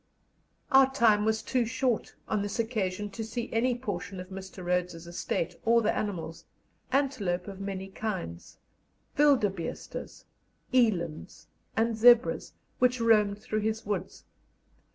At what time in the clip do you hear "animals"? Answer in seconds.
5.95-6.43